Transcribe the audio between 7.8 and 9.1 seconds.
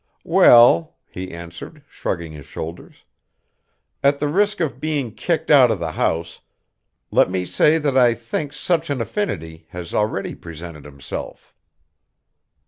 I think such an